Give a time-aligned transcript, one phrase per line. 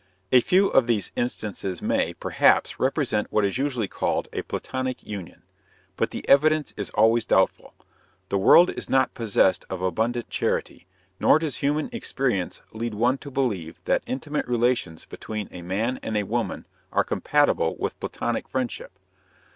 [0.31, 5.43] A few of these instances may, perhaps, represent what is usually called a Platonic union.
[5.95, 7.75] But the evidence is always doubtful.
[8.29, 10.87] The world is not possessed of abundant charity,
[11.19, 16.17] nor does human experience lead one to believe that intimate relations between a man and
[16.17, 18.93] a woman are compatible with Platonic friendship.